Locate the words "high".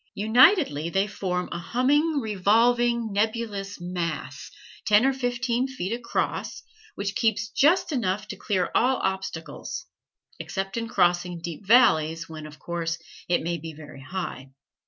7.91-7.97, 14.01-14.49